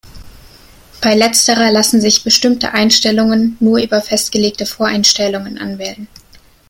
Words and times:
Bei 0.99 1.13
letzterer 1.13 1.69
lassen 1.71 2.01
sich 2.01 2.23
bestimmte 2.23 2.73
Einstellungen 2.73 3.55
nur 3.59 3.77
über 3.77 4.01
festgelegte 4.01 4.65
Voreinstellungen 4.65 5.59
anwählen. 5.59 6.07